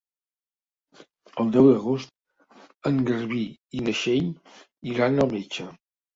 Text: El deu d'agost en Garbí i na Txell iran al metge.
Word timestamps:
El 1.43 1.51
deu 1.55 1.67
d'agost 1.71 2.57
en 2.91 2.99
Garbí 3.11 3.43
i 3.79 3.83
na 3.85 3.95
Txell 4.01 4.35
iran 4.97 5.27
al 5.29 5.33
metge. 5.37 5.71